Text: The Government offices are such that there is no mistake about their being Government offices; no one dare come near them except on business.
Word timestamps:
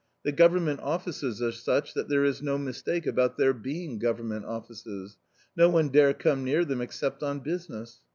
The 0.23 0.31
Government 0.31 0.79
offices 0.79 1.43
are 1.43 1.51
such 1.51 1.93
that 1.93 2.09
there 2.09 2.25
is 2.25 2.41
no 2.41 2.57
mistake 2.57 3.05
about 3.05 3.37
their 3.37 3.53
being 3.53 3.99
Government 3.99 4.45
offices; 4.45 5.17
no 5.55 5.69
one 5.69 5.89
dare 5.89 6.15
come 6.15 6.43
near 6.43 6.65
them 6.65 6.81
except 6.81 7.21
on 7.21 7.39
business. 7.41 8.01